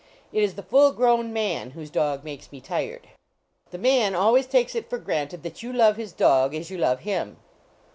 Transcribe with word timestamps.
It 0.33 0.41
is 0.41 0.55
the 0.55 0.63
full 0.63 0.93
grown 0.93 1.31
man 1.31 1.69
whose 1.69 1.91
dog 1.91 2.23
makes 2.23 2.51
me 2.51 2.59
tired. 2.59 3.09
The 3.69 3.77
man 3.77 4.15
always 4.15 4.47
takes 4.47 4.73
it 4.73 4.89
for 4.89 4.97
granted 4.97 5.43
that 5.43 5.61
you 5.61 5.71
love 5.71 5.95
his 5.95 6.11
dog 6.11 6.55
as 6.55 6.71
you 6.71 6.77
love 6.79 7.01
him. 7.01 7.37